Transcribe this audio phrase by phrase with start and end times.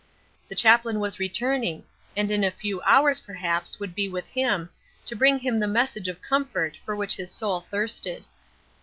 [0.49, 1.83] The chaplain was returning,
[2.17, 4.71] and in a few hours perhaps would be with him,
[5.05, 8.25] to bring him the message of comfort for which his soul thirsted.